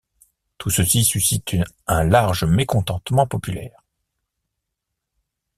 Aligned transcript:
Tout 0.57 0.71
ceci 0.71 1.03
suscite 1.03 1.55
un 1.85 2.03
large 2.05 2.43
mécontentement 2.45 3.27
populaire. 3.27 3.83